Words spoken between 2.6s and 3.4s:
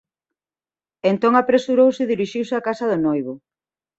casa do noivo.